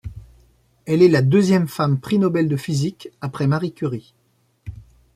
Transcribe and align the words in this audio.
Elle 0.87 1.03
est 1.03 1.07
la 1.09 1.21
deuxième 1.21 1.67
femme 1.67 1.99
prix 1.99 2.17
Nobel 2.17 2.47
de 2.47 2.57
physique, 2.57 3.09
après 3.21 3.45
Marie 3.45 3.71
Curie. 3.71 4.15